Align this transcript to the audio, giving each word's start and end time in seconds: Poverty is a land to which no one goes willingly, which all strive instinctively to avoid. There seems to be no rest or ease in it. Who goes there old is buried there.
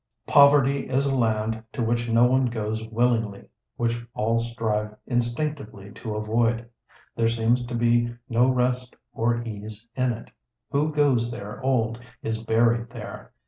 Poverty 0.25 0.89
is 0.89 1.05
a 1.05 1.13
land 1.13 1.61
to 1.73 1.83
which 1.83 2.09
no 2.09 2.23
one 2.25 2.47
goes 2.47 2.83
willingly, 2.87 3.45
which 3.75 4.03
all 4.15 4.39
strive 4.39 4.95
instinctively 5.05 5.91
to 5.91 6.15
avoid. 6.15 6.67
There 7.15 7.29
seems 7.29 7.63
to 7.67 7.75
be 7.75 8.11
no 8.27 8.47
rest 8.49 8.95
or 9.13 9.43
ease 9.43 9.87
in 9.95 10.11
it. 10.11 10.31
Who 10.71 10.91
goes 10.91 11.29
there 11.29 11.61
old 11.61 11.99
is 12.23 12.41
buried 12.41 12.89
there. 12.89 13.31